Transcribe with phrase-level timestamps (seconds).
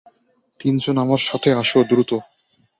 [0.59, 2.11] তিনজন আমার সাথে আসো, দ্রুত!